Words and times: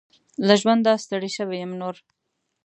له 0.47 0.53
ژونده 0.61 0.93
ستړي 1.03 1.29
شوي 1.37 1.57
يم 1.63 1.71
نور. 1.81 1.95